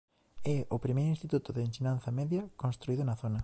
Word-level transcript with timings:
É 0.43 0.57
o 0.75 0.79
primeiro 0.85 1.11
instituto 1.15 1.49
de 1.53 1.61
ensinanza 1.67 2.09
media 2.19 2.43
construído 2.63 3.01
na 3.05 3.13
zona. 3.21 3.39